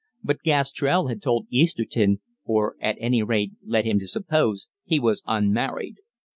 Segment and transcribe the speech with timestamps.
[0.23, 5.21] But Gastrell had told Easterton, or at any rate led him to suppose, he was
[5.27, 5.97] unmarried.